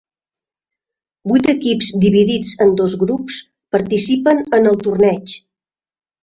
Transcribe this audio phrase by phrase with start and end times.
[1.31, 3.37] Vuit equips dividits en dos grups
[3.77, 5.37] participen en el torneig.